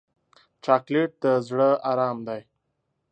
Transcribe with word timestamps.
چاکلېټ 0.63 1.11
د 1.23 1.25
زړه 1.47 1.69
ارام 1.91 2.17
دی. 2.27 2.41